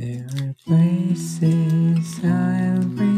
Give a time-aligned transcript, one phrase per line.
[0.00, 3.09] There are places I'll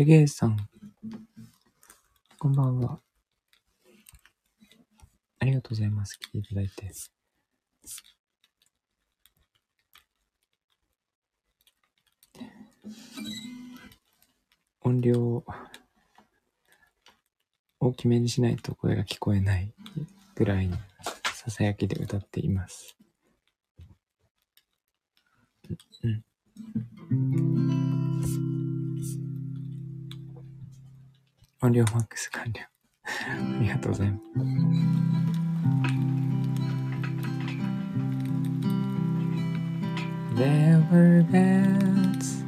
[0.00, 0.56] えげいさん、
[2.38, 3.00] こんばんは。
[5.40, 6.16] ありがとうございます。
[6.20, 6.92] 来ていただいて。
[14.82, 15.44] 音量を
[17.80, 19.74] 大きめにしないと声が聞こえない
[20.36, 20.74] ぐらいに
[21.34, 22.96] ささやきで歌っています。
[26.04, 26.24] うん、
[27.10, 27.57] うん
[31.60, 32.62] 音量マックス完了。
[33.02, 33.08] あ
[33.60, 34.18] りがとうございま
[42.20, 42.38] す。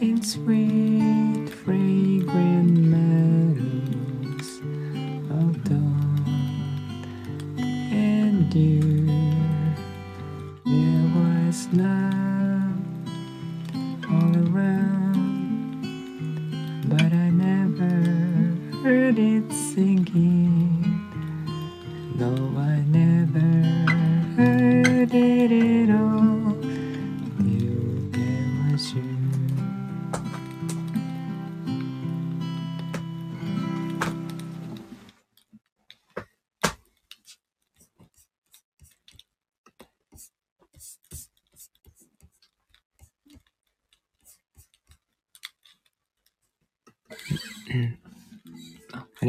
[0.00, 0.89] in spring.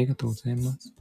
[0.02, 0.92] ありがとうございます。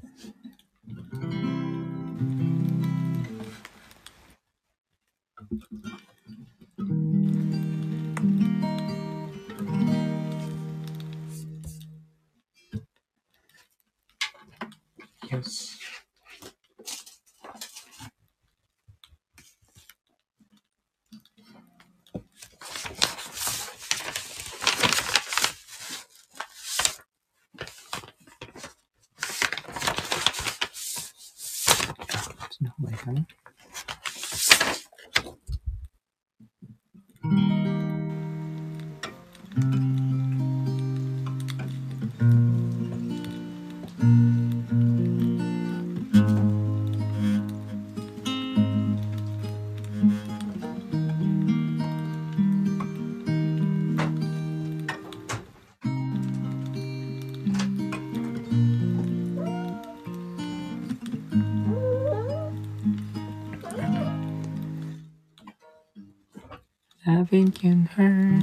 [67.11, 68.41] Haven't you heard?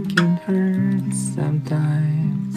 [0.00, 2.56] can hurt you sometimes?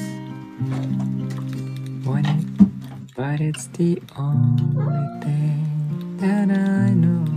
[2.07, 7.28] When it, but it's the only thing that I know.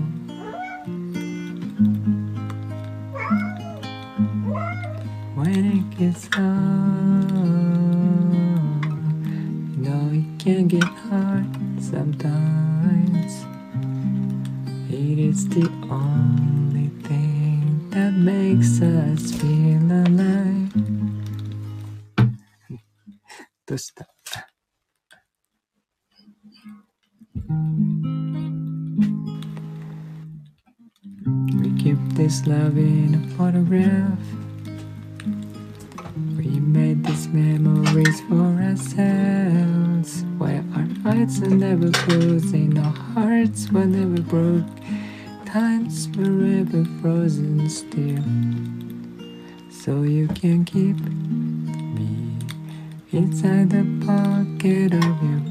[53.12, 55.41] inside the pocket of your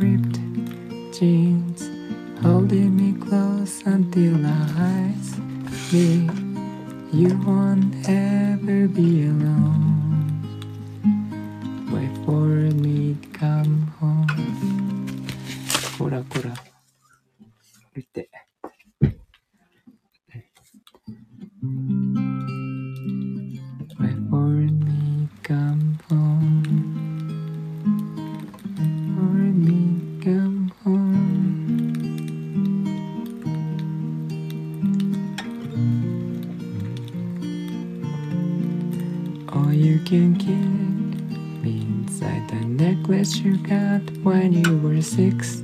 [43.41, 45.63] you got when you were six.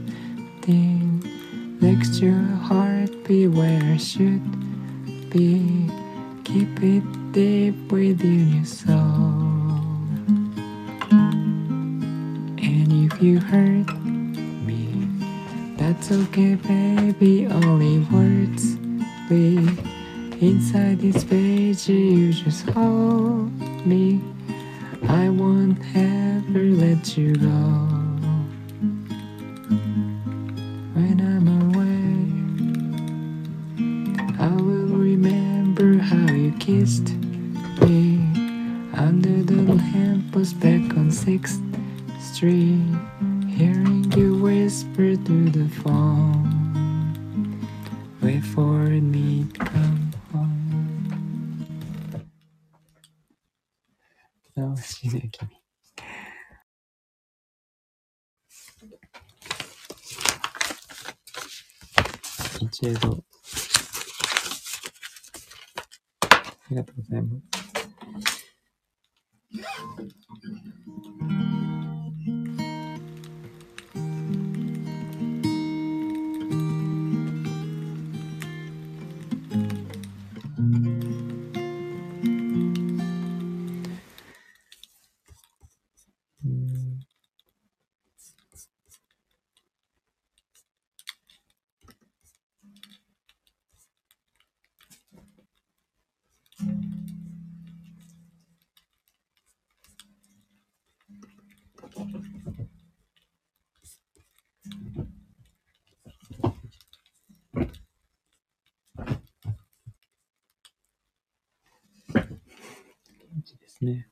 [113.77, 114.07] ですね。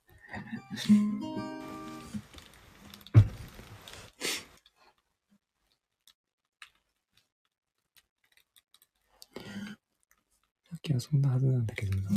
[10.70, 12.12] さっきはそんなはずなんだけどな。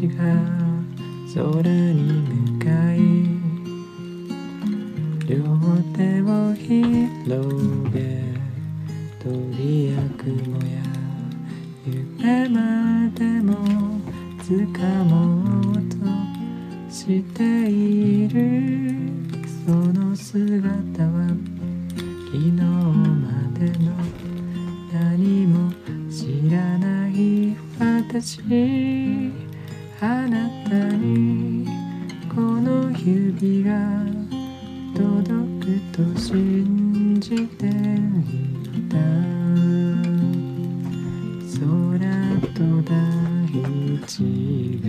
[0.00, 0.10] 違う
[1.28, 1.89] それ
[42.78, 42.92] 大
[44.06, 44.88] 地が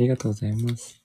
[0.00, 0.96] りがとうございます。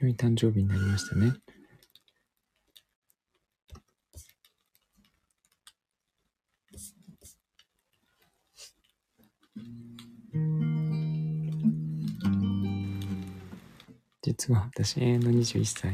[0.00, 1.32] 良い誕生日になりましたね。
[14.22, 15.92] 実は私永遠の21歳。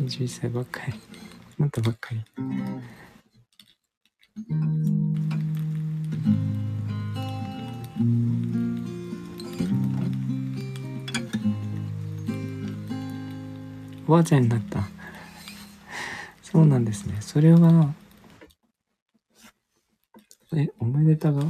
[0.00, 0.94] 21歳ばっかり。
[1.56, 2.24] なったばっかり。
[14.12, 14.82] おばあちゃんになった。
[16.42, 17.16] そうなんですね。
[17.22, 17.94] それは、
[20.54, 21.42] え、おめでたが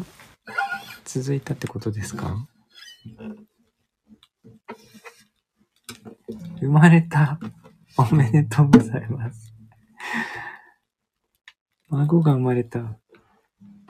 [1.04, 2.46] 続いたってことですか？
[6.60, 7.40] 生まれた。
[7.98, 9.52] おめでとうございます。
[11.88, 12.96] 孫が生まれた。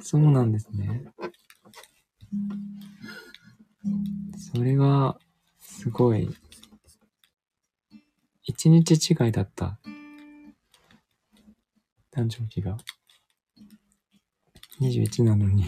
[0.00, 1.04] そうなんですね。
[4.54, 5.18] それが、
[5.60, 6.34] すごい、
[8.44, 9.78] 一日違いだった。
[12.12, 12.76] 誕生日が。
[14.80, 15.64] 21なのに。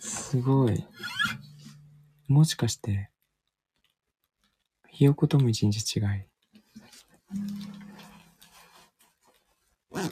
[0.00, 0.84] すごい。
[2.28, 3.10] もしかして、
[4.88, 6.04] ひよことも一日違い。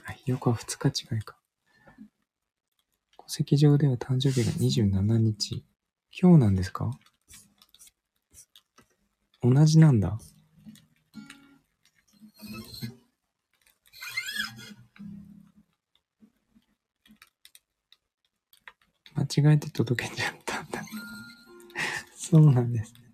[0.07, 1.37] あ、ひよこは二日違いか。
[3.19, 5.65] 戸籍上では誕生日が27日。
[6.21, 6.91] 今日なんですか？
[9.53, 10.19] 同じなんだ。
[19.15, 20.83] 間違えて届けちゃったんだ。
[22.15, 23.09] そうなんですね。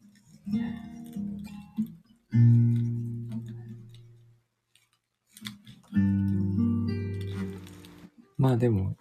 [8.37, 8.97] まあでも、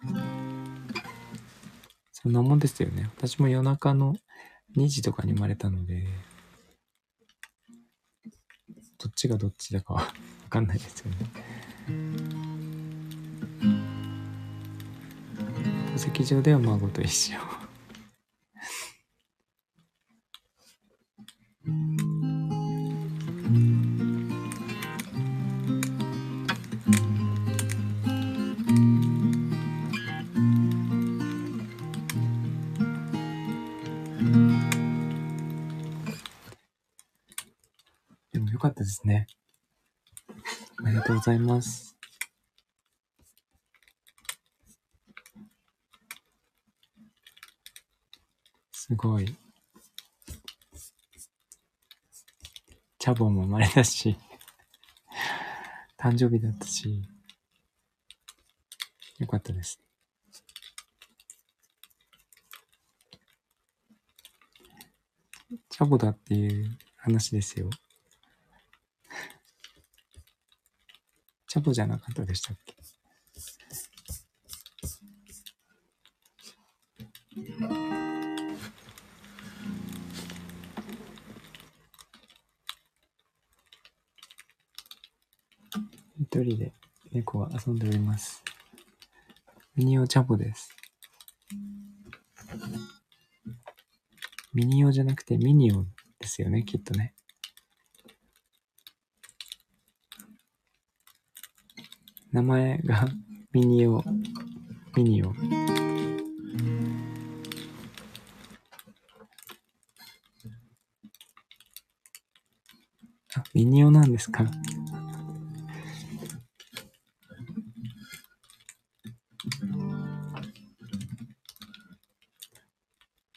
[2.12, 3.10] そんなもんですよね。
[3.16, 4.14] 私も夜中の
[4.76, 6.06] 2時とかに生まれたので、
[9.04, 10.00] どっちがどっちだかは
[10.44, 11.16] わかんないですよね。
[15.92, 17.36] 戸籍上では孫と一緒。
[39.04, 39.26] ね。
[40.84, 41.96] ありがとうございます。
[48.72, 49.34] すごい。
[52.98, 54.16] チャボも生まれたし、
[55.98, 57.02] 誕生日だったし、
[59.18, 59.80] よかったです。
[65.70, 67.70] チャボだっていう話ですよ。
[71.54, 72.74] チャボじゃなかったでしたっけ？
[86.18, 86.72] 一人で
[87.12, 88.42] 猫は遊んでおります。
[89.76, 90.70] ミニオチャボです。
[94.52, 95.84] ミニオじゃなくてミニオ
[96.18, 97.14] ですよね、きっとね。
[102.34, 103.06] 名前が
[103.52, 104.02] ミニオ、
[104.96, 105.30] ミニオ。
[113.36, 114.44] あ、ミニオなんですか？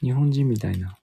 [0.01, 0.97] 日本人みたいな。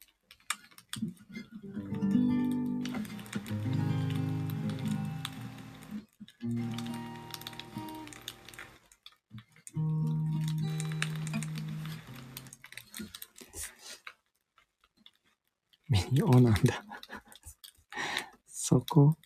[16.14, 16.84] ミニオなんだ。
[18.46, 19.16] そこ？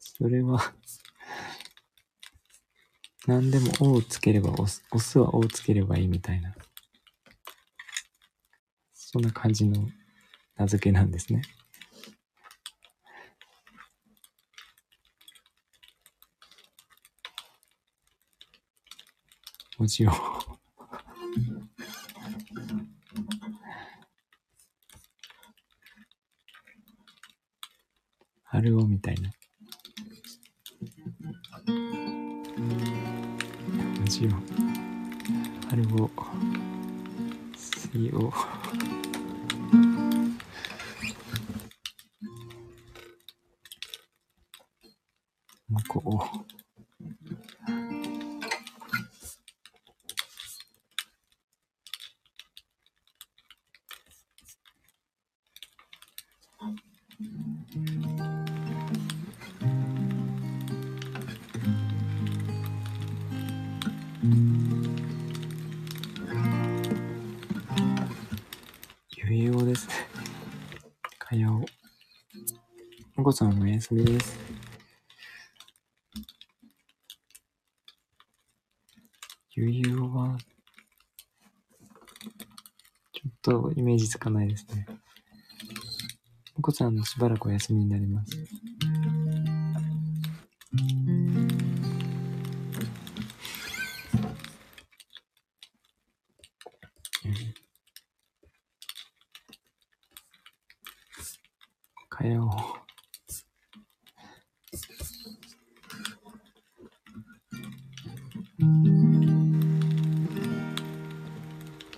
[0.00, 0.74] それは
[3.28, 6.52] 何でも「お」をつければオス、オスは「お」をつければいいみたいな。
[8.94, 9.88] そんな感じの
[10.56, 11.42] 名付けなんですね。
[19.78, 20.37] 文字を
[87.18, 88.30] しばらくお休みになります。
[102.08, 102.46] かやお。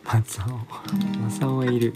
[0.02, 1.18] まさお。
[1.18, 1.92] まさおはいる。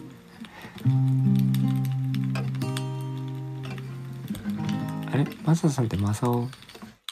[5.44, 6.48] マサさんってマサオ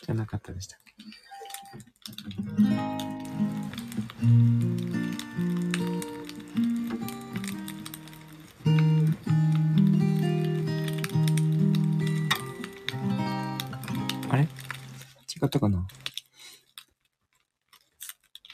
[0.05, 0.95] じゃなかったでしたっけ？
[14.31, 14.43] あれ？
[14.43, 14.47] 違
[15.45, 15.87] ったかな？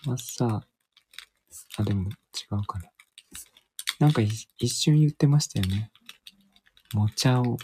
[0.05, 0.67] マッサ
[1.77, 2.15] あ、でも違
[2.53, 2.91] うかな。
[4.01, 5.93] なんかい一瞬言ってましたよね。
[6.95, 7.45] もちゃお。
[7.45, 7.59] も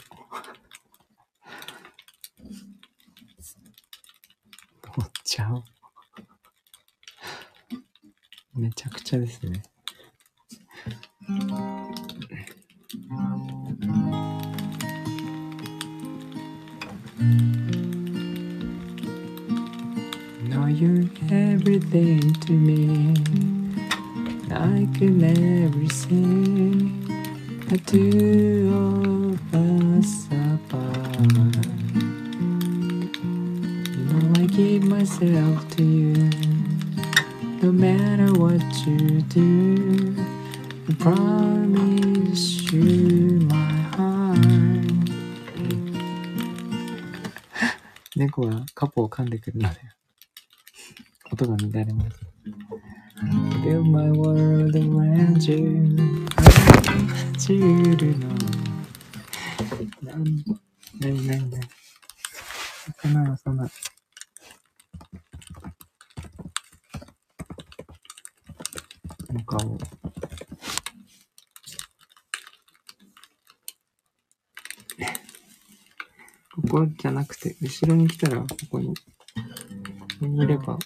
[5.24, 5.64] ちゃお。
[9.18, 9.53] めちゃくちゃですね。
[53.64, 55.96] Build my world around you
[57.34, 58.28] 走るの
[60.02, 60.24] なん
[61.00, 61.64] なになになに
[63.02, 63.66] 魚はそんな
[69.34, 69.60] お顔
[76.54, 78.88] ここじゃなくて後ろに来たらここに。
[78.88, 78.94] こ
[80.20, 80.78] こにいれば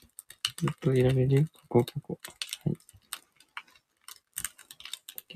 [0.56, 1.42] ずっといられる？
[1.42, 2.18] よここここ
[2.64, 2.76] はい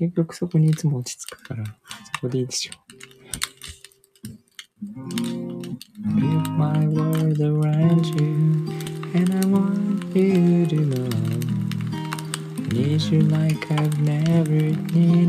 [0.03, 1.71] 結局そこにいつも落ち着くから、そ
[2.21, 2.83] こでいいでしょう。
[6.19, 8.67] Build my world around you,
[9.15, 11.07] and I want you to know.
[12.73, 15.22] Need you like I've never needed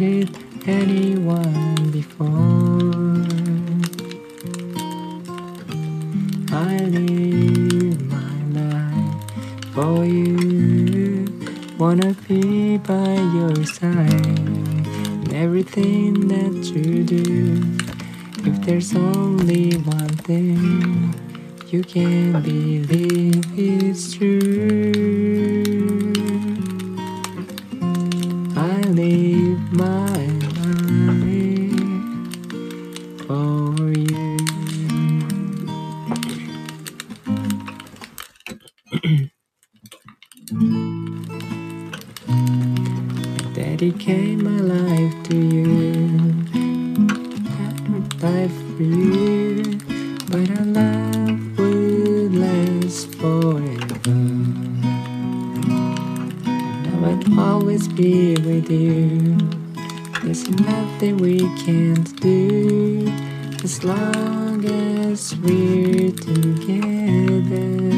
[61.05, 63.07] nothing we can't do
[63.63, 67.91] as long as we're together.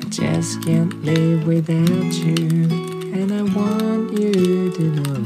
[0.00, 2.68] I just can't live without you,
[3.14, 5.22] and I want you to know.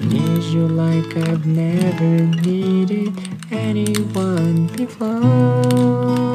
[0.00, 3.12] I need you like I've never needed
[3.50, 6.27] anyone before.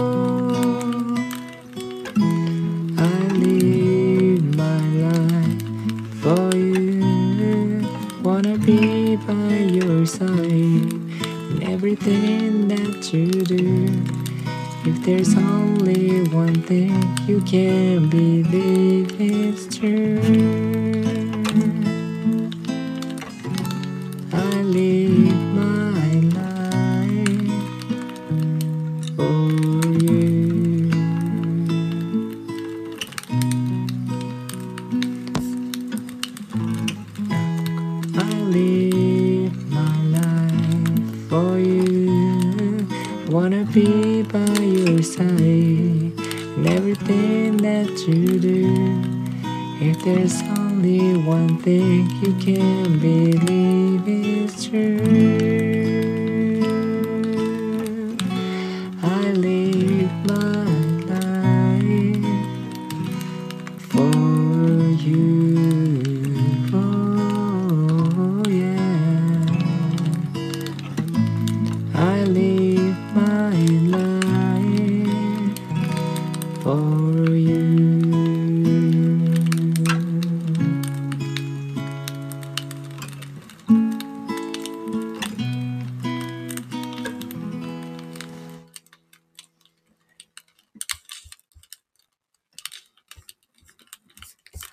[11.93, 13.87] Everything that you do.
[14.83, 16.89] If there's only one thing
[17.27, 20.52] you can believe it's true.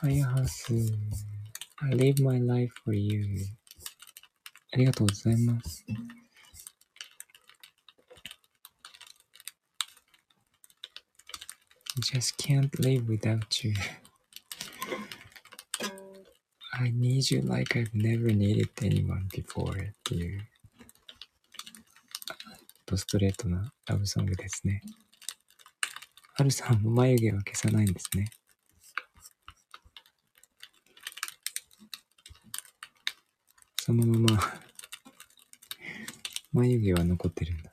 [0.02, 0.74] ファイアハウス
[1.82, 3.22] I live my life for you
[4.76, 5.86] ありがとうございます。
[12.02, 13.74] Just can't live without you.
[16.74, 20.42] I need you like I've never needed anyone before っていう、
[22.86, 24.82] ドストレートなラブソングですね。
[26.34, 28.30] はるさんも眉毛は消さないんですね。
[36.61, 37.71] 眉毛は残ってるんだ。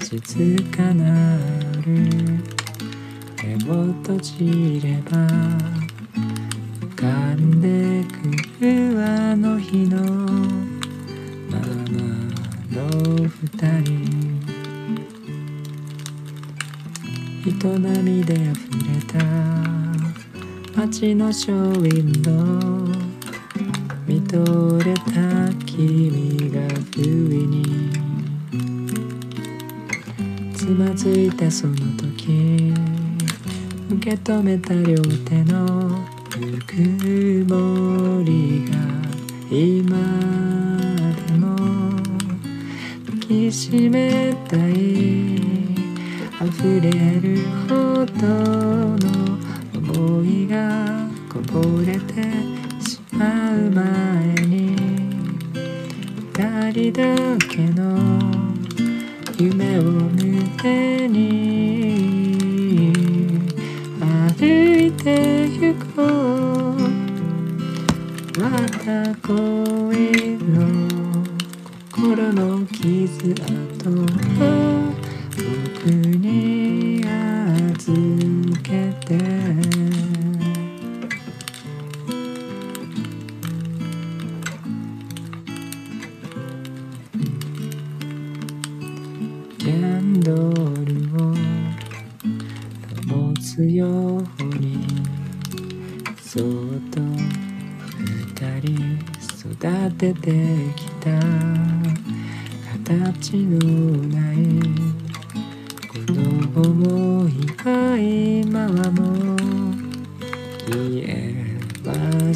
[0.00, 1.38] 静かな
[1.76, 1.90] 夜
[3.42, 5.10] 目を閉じれば
[6.80, 8.04] 浮かんで
[8.58, 10.00] くるあの日の
[11.50, 11.66] まま
[12.70, 13.88] の二人。
[17.44, 17.78] 人。
[17.78, 19.18] 波で溢れた
[20.76, 22.88] 街のショーウィンドウ。
[24.06, 26.60] 見とれた君が
[26.94, 27.87] 不意に。
[30.68, 32.74] つまずいたその時
[33.90, 35.64] 受け止めた両手の
[36.38, 36.74] ぬく
[37.48, 38.76] もりが
[39.50, 39.96] 今
[41.26, 41.56] でも
[43.06, 45.36] 抱きしめたい
[46.46, 48.26] 溢れるほど
[48.98, 49.38] の
[49.74, 52.12] 思いがこぼれて
[52.86, 54.76] しまう前に
[56.36, 57.96] 二人だけの
[59.38, 60.17] 夢を
[60.60, 62.32] 手に
[64.00, 66.78] 歩いて行こう。
[68.40, 71.24] また恋の
[71.92, 74.67] 心の傷跡。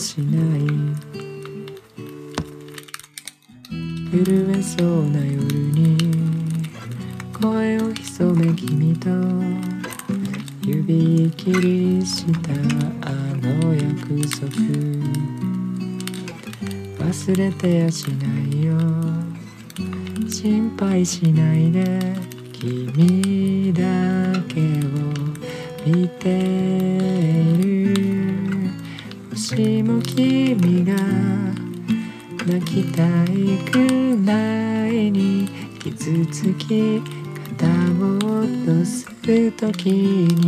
[0.03, 0.61] しない。
[4.13, 5.97] 緩めそうな夜に
[7.41, 9.09] 声を潜め君と
[10.67, 12.51] 指切りした
[13.09, 13.13] あ
[13.43, 14.51] の約束。
[16.99, 18.77] 忘れてやしないよ。
[20.29, 22.17] 心配しないで
[22.53, 23.81] 君だ
[24.49, 24.99] けを
[25.87, 26.72] 見て
[32.45, 37.01] 泣きたいくらいに傷つき
[37.57, 37.67] 肩
[38.05, 39.07] を落とす
[39.53, 40.42] 時に。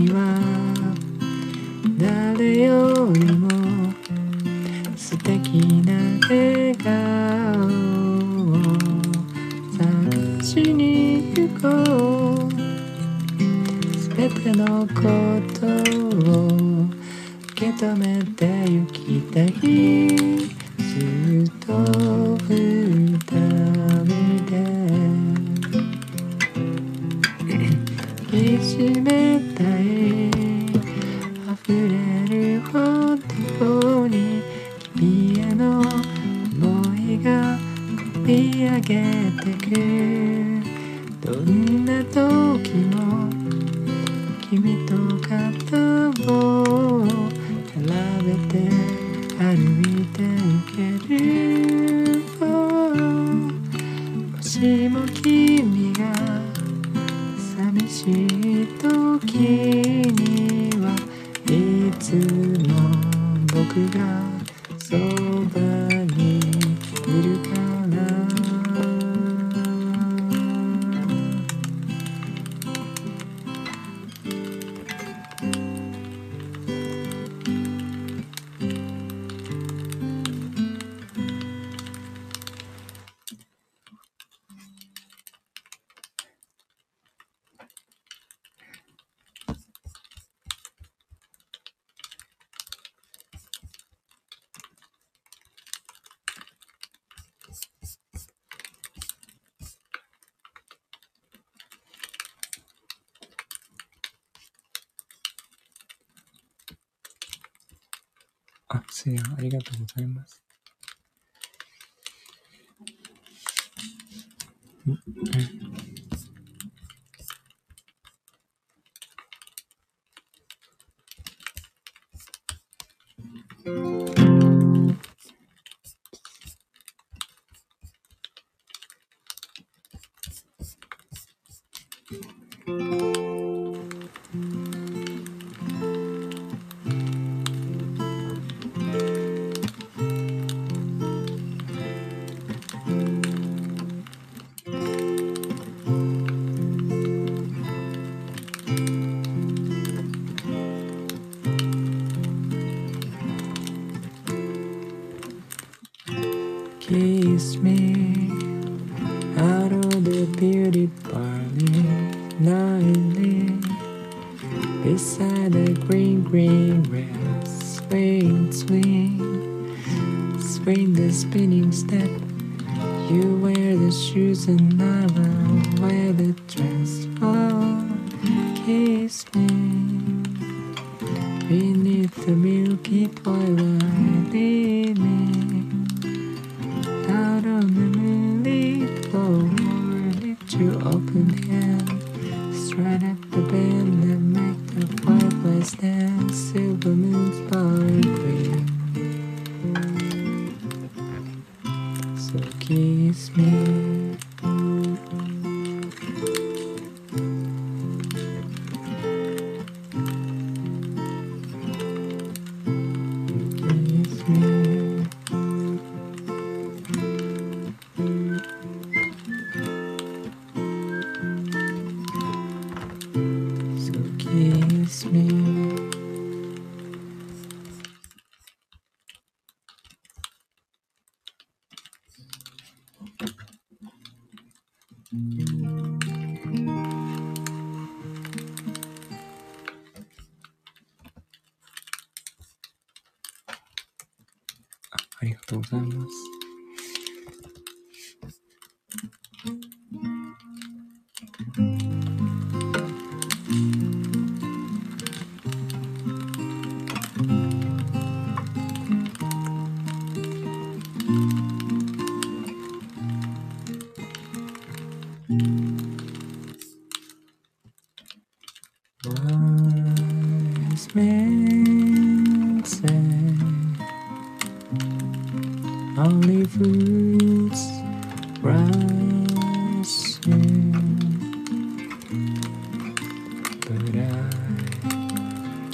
[109.12, 110.53] ありがとうございます。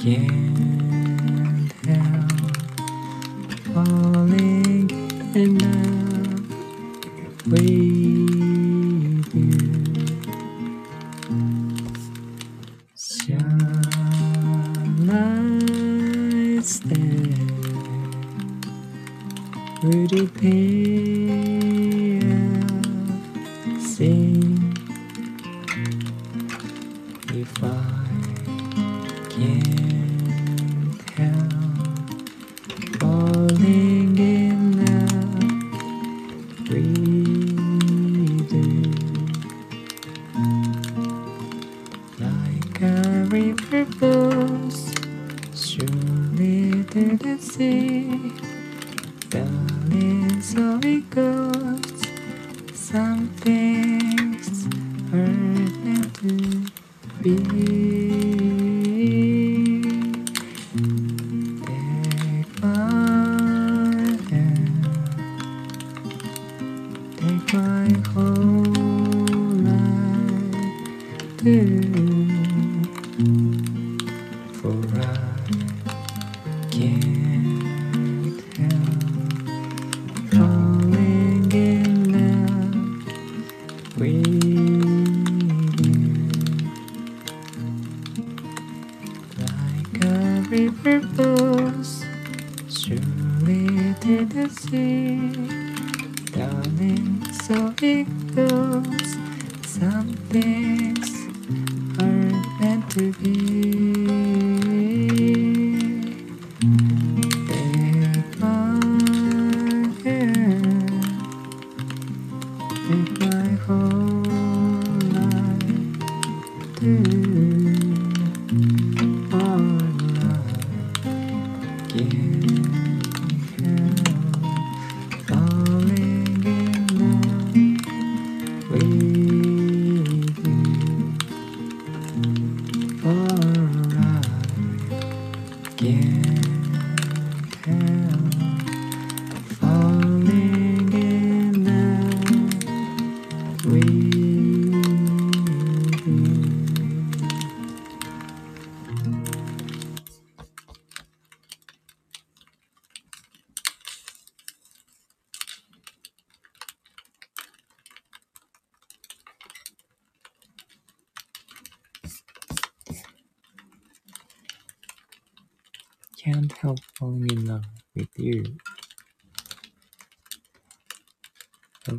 [0.03, 2.31] Can't help
[3.71, 4.89] falling
[5.35, 5.80] in love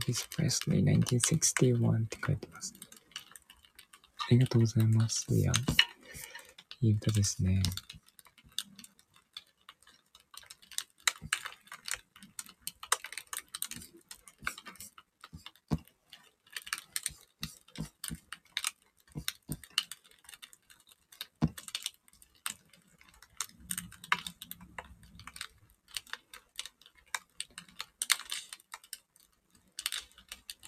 [0.03, 2.75] Elvis Presley 1961って書いてます。
[4.19, 5.27] ありがとうございます。
[5.31, 5.53] いや、
[6.81, 7.63] いい歌ですね。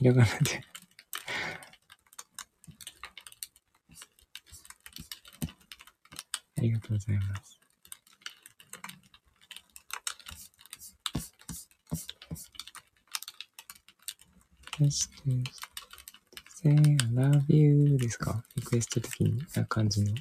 [0.05, 0.63] ひらがなで。
[6.59, 7.59] ありがとうございます。
[14.79, 15.43] Just to
[16.57, 16.77] say I
[17.15, 18.45] love you ですか？
[18.57, 19.23] リクエスト的
[19.57, 20.13] な感じの。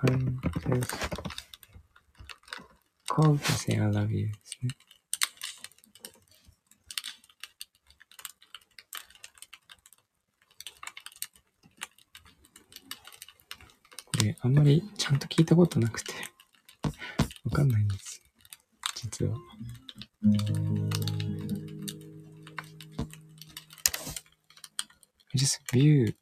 [0.00, 0.94] I'm just
[3.08, 3.40] called
[4.08, 4.70] to say I love you ですね。
[14.04, 16.14] これ、あんまりちゃんと聞いたことなくて、
[17.44, 18.22] わかんないんです。
[18.94, 19.36] 実は。
[25.36, 26.14] just view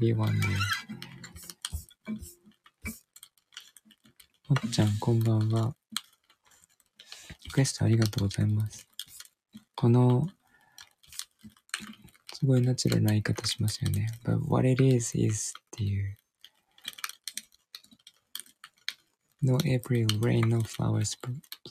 [0.00, 0.30] you, Stevie Wonder.
[4.48, 5.76] もっちゃん、こんばんは。
[7.44, 8.88] リクエストありがとうございます。
[9.76, 10.28] この、
[12.32, 14.08] すごいナチュラルな言い方しますよね。
[14.24, 16.16] But what it is, is っていう。
[19.42, 21.16] No April rain, no flowers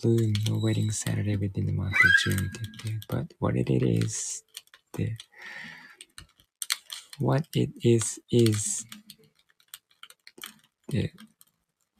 [0.02, 3.36] bloom, no wedding Saturday within the month of June って言って。
[3.36, 4.44] But what it is
[4.88, 5.18] って。
[7.20, 8.88] What it is, is っ
[10.88, 11.14] て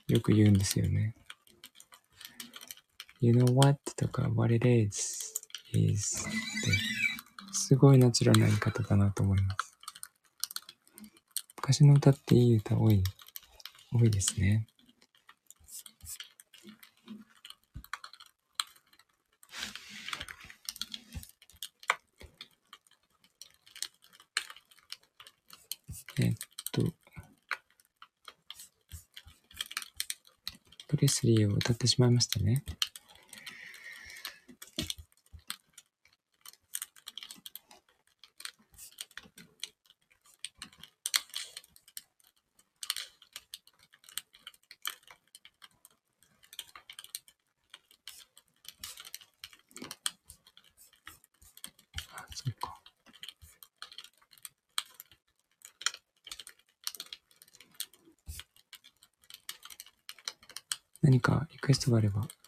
[0.08, 1.14] よく言うんですよね。
[3.20, 3.78] You know what?
[3.98, 5.34] とか What it is,
[5.74, 6.40] is って
[7.52, 9.78] すごいナチュラルな言い方だなと思います。
[11.58, 13.04] 昔の歌っていい歌多い、
[13.94, 14.69] 多いですね。
[31.24, 32.64] 3を歌ってしまいましたね。
[61.90, 62.39] 座れば。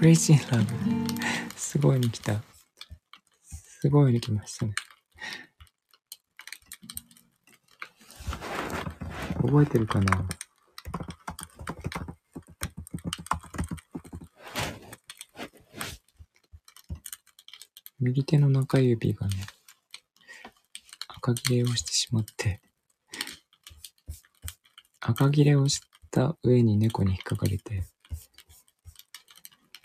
[0.00, 0.64] クレイジーラブ。
[1.54, 2.40] すごいに来た。
[3.44, 4.72] すごいに来ましたね。
[9.42, 10.26] 覚えてるかな？
[18.00, 19.34] 右手の中指がね、
[21.08, 22.62] 赤切れをしてしまって、
[25.00, 27.84] 赤切れをした上に猫に引っかかれて、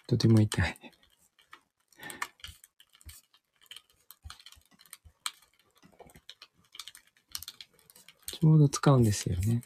[0.08, 0.78] とても痛い。
[8.32, 9.64] ちょうど使うんですよね。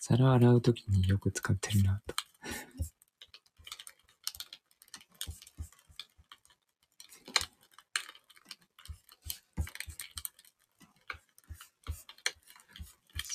[0.00, 2.14] 皿洗うときによく使ってるなと。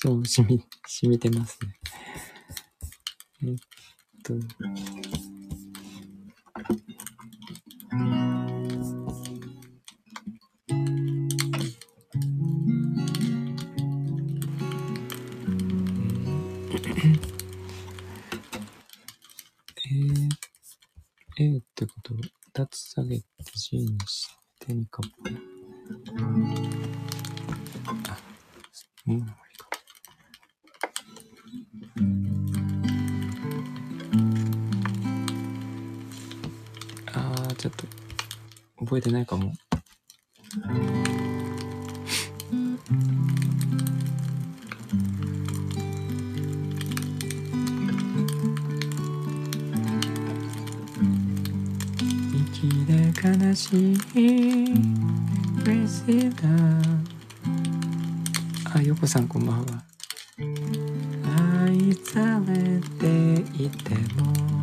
[0.00, 1.77] そう、染み、染みてますね。
[3.48, 3.56] え
[38.98, 39.52] えてないかも。
[52.52, 53.98] 息で悲しい
[58.74, 59.84] あ、よこさんこんばんは。
[61.66, 63.06] 愛されて
[63.62, 64.57] いても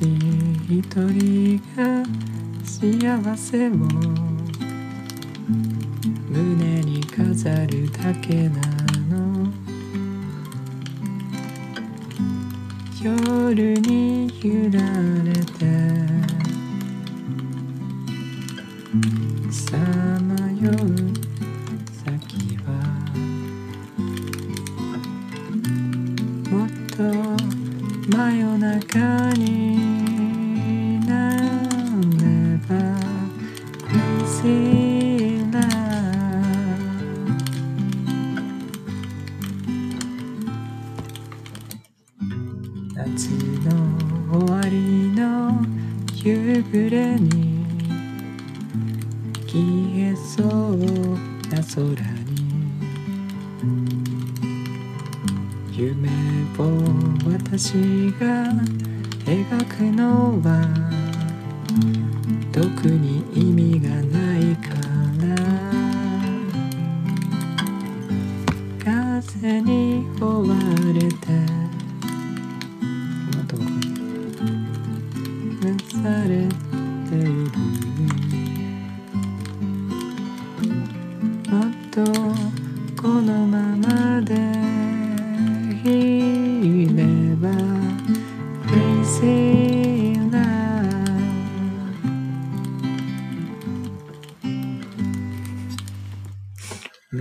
[0.00, 2.02] 私一人が
[2.64, 3.72] 幸せを
[6.30, 8.56] 胸に飾るだけな
[9.10, 9.52] の。
[13.02, 14.80] 夜に揺ら
[15.22, 15.99] れて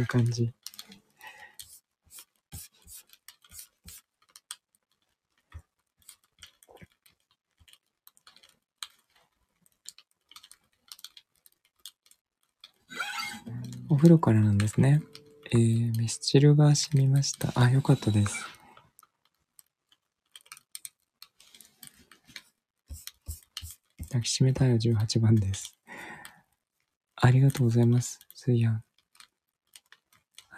[0.09, 0.51] 感じ
[13.87, 15.01] お風呂からなんですね。
[15.51, 17.51] えー、ミスチルが染みました。
[17.55, 18.45] あ、よかったです。
[24.09, 25.75] 抱きしめたいは18番です。
[27.15, 28.19] ありがとうございます。
[28.33, 28.88] すいやん。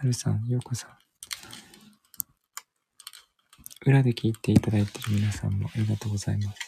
[0.02, 0.90] はるさん、ようこさん。
[3.86, 6.60] 裏で聞いていただいている皆さんもありがとうございます。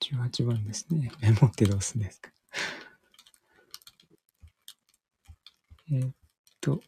[0.00, 1.10] 18番ですね。
[1.20, 2.30] メモってどうすんですか
[5.90, 6.25] えっ
[6.66, 6.80] と、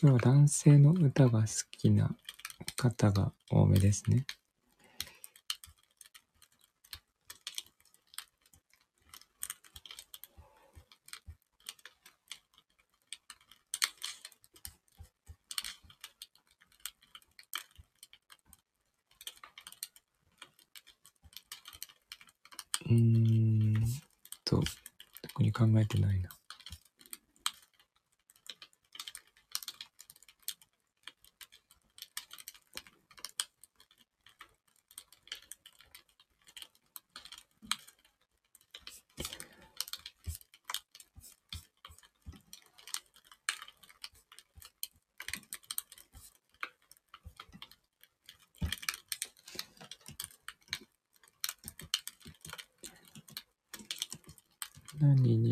[0.00, 2.14] 今日は男性の歌が好きな
[2.76, 4.24] 方が多めですね。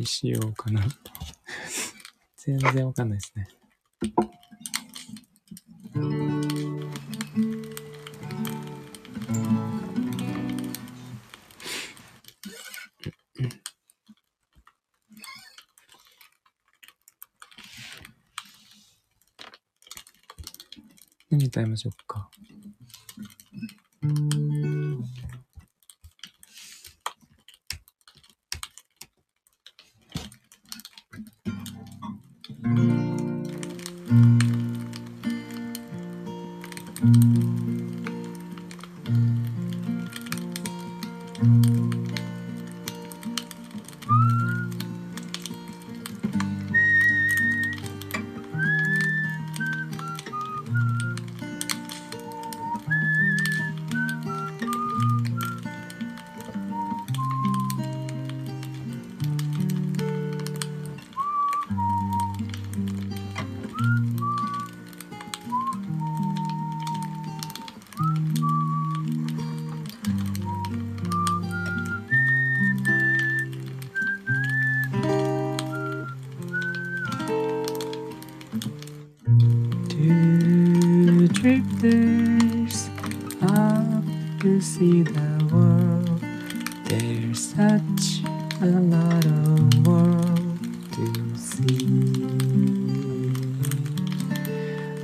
[0.06, 0.90] しようかなと。
[2.36, 3.48] 全然わかんないですね。
[21.28, 22.30] 何歌いましょうか。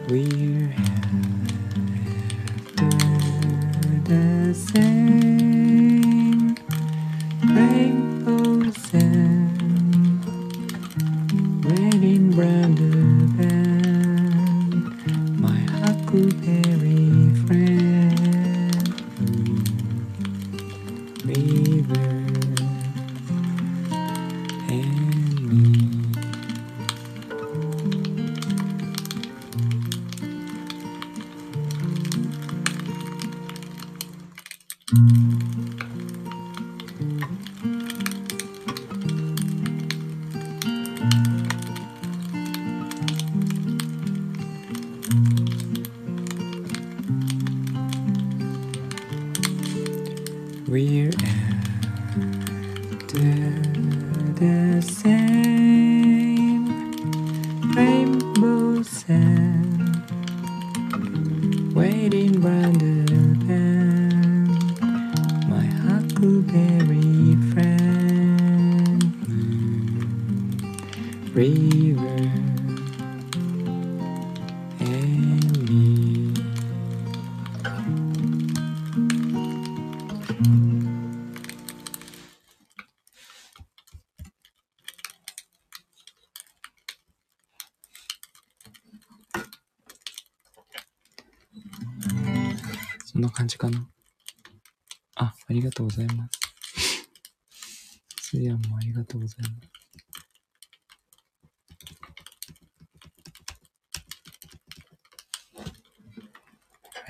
[0.08, 0.74] we're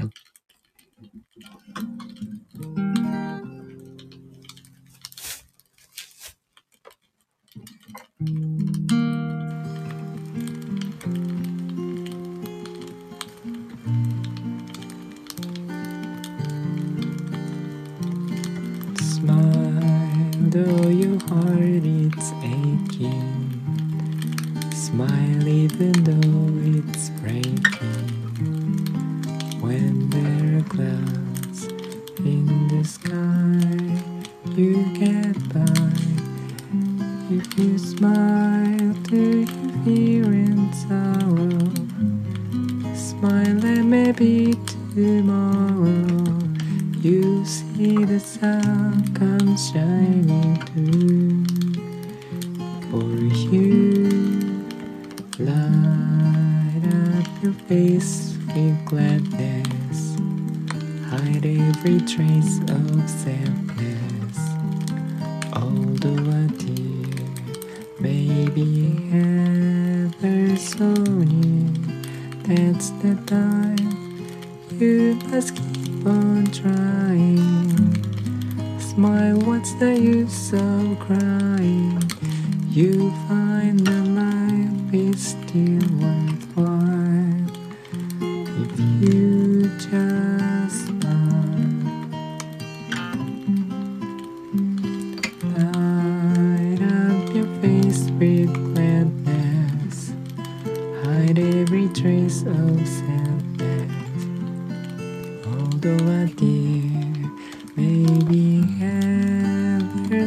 [0.03, 0.33] certo?
[8.21, 8.62] Música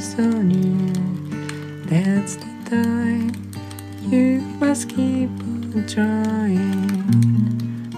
[0.05, 0.93] so near,
[1.87, 3.31] that's the time
[4.01, 7.01] you must keep on trying.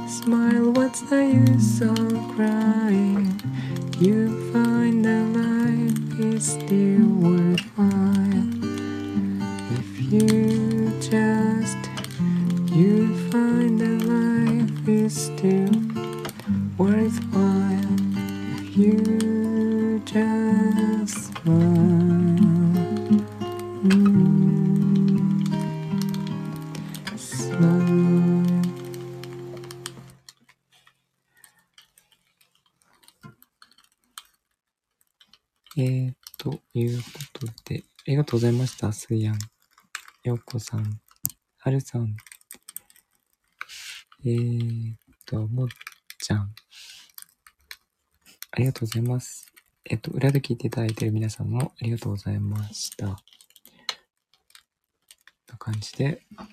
[0.07, 1.97] Smile, what's the use of
[2.35, 3.41] crying?
[3.99, 7.36] You find that life is still
[40.27, 40.99] ようこさん、
[41.59, 42.17] はるさん、
[44.25, 45.67] えーと、もっ
[46.19, 46.53] ちゃん、
[48.51, 49.49] ありがとうございます。
[49.85, 53.05] えっと、裏で聞いていただいている皆さんもありがとうございました。
[53.05, 53.15] こん
[55.47, 56.49] な感じで、今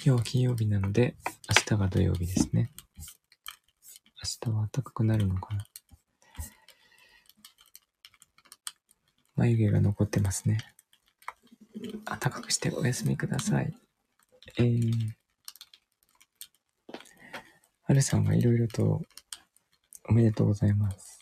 [0.00, 1.16] 日は金曜日なので、
[1.48, 2.70] 明日が土曜日ですね。
[4.46, 5.64] 明日は暖かくなるのかな
[9.34, 10.58] 眉毛が残ってますね。
[12.04, 13.72] 暖かくしてお休みください。
[14.58, 14.90] えー、
[17.84, 19.02] はるさんはいろいろと
[20.08, 21.20] おめでとうございます。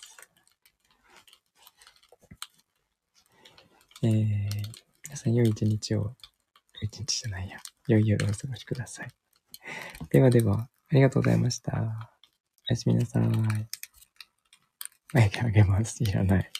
[4.02, 4.48] えー、
[5.04, 6.14] 皆さん良い一日を、
[6.82, 9.08] 一日じゃないや、良い夜をお過ごしください。
[10.10, 11.72] ではでは、ありがとうございました。
[11.72, 13.22] おやすみなさい。
[15.12, 16.02] 眉毛あげます。
[16.02, 16.50] いらない。